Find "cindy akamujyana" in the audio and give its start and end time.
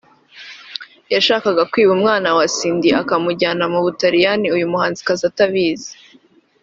2.55-3.63